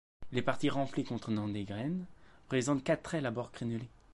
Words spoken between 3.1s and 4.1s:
ailes à bords crénelés.